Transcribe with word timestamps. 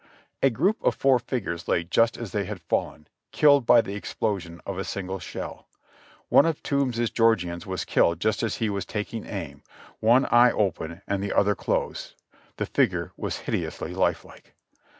A 0.41 0.49
group 0.49 0.81
of 0.83 0.95
four 0.95 1.19
figures 1.19 1.67
lay 1.67 1.83
just 1.83 2.17
as 2.17 2.31
they 2.31 2.45
had 2.45 2.63
fallen, 2.63 3.07
killed 3.31 3.67
by 3.67 3.81
the 3.81 3.93
explosion 3.93 4.59
of 4.65 4.79
a 4.79 4.83
single 4.83 5.19
shell. 5.19 5.67
One 6.27 6.47
of 6.47 6.63
Toombs's 6.63 7.11
Geor 7.11 7.35
gians 7.37 7.67
was 7.67 7.85
killed 7.85 8.19
just 8.19 8.41
as 8.41 8.55
he 8.55 8.67
was 8.67 8.83
taking 8.87 9.27
aim, 9.27 9.61
one 9.99 10.25
eye 10.31 10.53
open 10.53 11.03
and 11.07 11.21
the 11.21 11.33
other 11.33 11.53
closed; 11.53 12.15
the 12.57 12.65
figure 12.65 13.11
was 13.15 13.37
hideously 13.45 13.93
life 13.93 14.25
like. 14.25 14.55